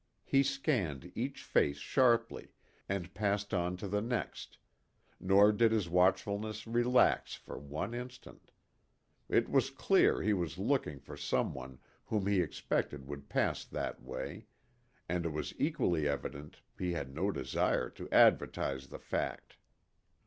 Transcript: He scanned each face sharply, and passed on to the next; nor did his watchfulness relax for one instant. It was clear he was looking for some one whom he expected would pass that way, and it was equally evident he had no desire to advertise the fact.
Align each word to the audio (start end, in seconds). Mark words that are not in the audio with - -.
He 0.25 0.41
scanned 0.41 1.11
each 1.13 1.43
face 1.43 1.77
sharply, 1.77 2.53
and 2.89 3.13
passed 3.13 3.53
on 3.53 3.77
to 3.77 3.87
the 3.87 4.01
next; 4.01 4.57
nor 5.19 5.51
did 5.51 5.71
his 5.71 5.87
watchfulness 5.89 6.65
relax 6.65 7.35
for 7.35 7.59
one 7.59 7.93
instant. 7.93 8.49
It 9.29 9.47
was 9.47 9.69
clear 9.69 10.23
he 10.23 10.33
was 10.33 10.57
looking 10.57 10.97
for 10.99 11.15
some 11.15 11.53
one 11.53 11.77
whom 12.05 12.25
he 12.25 12.41
expected 12.41 13.05
would 13.05 13.29
pass 13.29 13.63
that 13.63 14.01
way, 14.01 14.47
and 15.07 15.23
it 15.23 15.33
was 15.33 15.53
equally 15.59 16.07
evident 16.07 16.61
he 16.79 16.93
had 16.93 17.13
no 17.13 17.29
desire 17.31 17.87
to 17.91 18.09
advertise 18.11 18.87
the 18.87 18.97
fact. 18.97 19.55